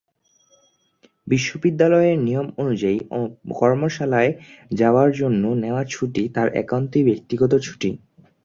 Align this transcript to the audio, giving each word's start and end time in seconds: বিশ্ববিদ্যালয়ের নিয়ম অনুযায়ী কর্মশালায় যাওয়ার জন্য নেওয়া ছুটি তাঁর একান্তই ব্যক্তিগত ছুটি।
বিশ্ববিদ্যালয়ের 1.27 2.17
নিয়ম 2.19 2.47
অনুযায়ী 2.57 2.97
কর্মশালায় 3.53 4.31
যাওয়ার 4.71 5.09
জন্য 5.19 5.43
নেওয়া 5.63 5.83
ছুটি 5.85 6.23
তাঁর 6.35 6.47
একান্তই 6.61 7.03
ব্যক্তিগত 7.09 7.51
ছুটি। 7.59 7.89